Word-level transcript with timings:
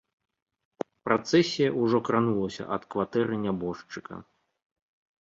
Працэсія 1.09 1.69
ўжо 1.81 1.97
кранулася 2.09 2.63
ад 2.79 2.83
кватэры 2.97 3.35
нябожчыка. 3.47 4.15